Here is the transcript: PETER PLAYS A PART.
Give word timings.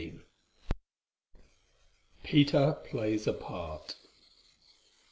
PETER 2.23 2.73
PLAYS 2.85 3.27
A 3.27 3.33
PART. 3.33 3.97